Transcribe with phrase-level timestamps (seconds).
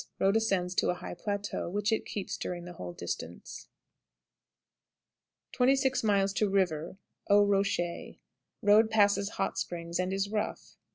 [0.17, 3.67] Road ascends to a high plateau, which it keeps during the whole distance.
[5.51, 6.03] 26.
[6.45, 6.97] River
[7.29, 8.15] "Aux Rochers."
[8.63, 10.75] Road passes Hot Springs, and is rough.